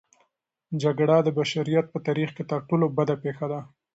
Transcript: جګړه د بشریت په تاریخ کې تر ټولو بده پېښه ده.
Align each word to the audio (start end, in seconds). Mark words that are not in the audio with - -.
جګړه 0.81 1.17
د 1.23 1.29
بشریت 1.37 1.85
په 1.93 1.99
تاریخ 2.07 2.29
کې 2.35 2.43
تر 2.51 2.59
ټولو 2.69 2.85
بده 2.97 3.15
پېښه 3.23 3.45
ده. 3.51 3.59